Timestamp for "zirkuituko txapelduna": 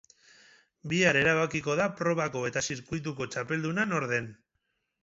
2.69-3.89